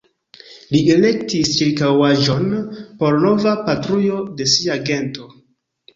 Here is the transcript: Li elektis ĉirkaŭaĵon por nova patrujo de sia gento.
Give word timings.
Li 0.75 0.79
elektis 0.93 1.51
ĉirkaŭaĵon 1.59 2.49
por 3.03 3.21
nova 3.27 3.55
patrujo 3.69 4.19
de 4.41 4.49
sia 4.55 4.79
gento. 4.91 5.29